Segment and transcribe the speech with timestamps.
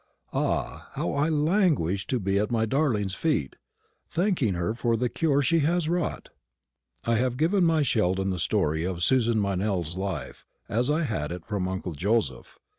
[0.33, 3.55] Ah, how I languish to be at my darling's feet,
[4.07, 6.29] thanking her for the cure she has wrought!
[7.03, 11.45] I have given my Sheldon the story of Susan Meynell's life, as I had it
[11.45, 12.57] from uncle Joseph.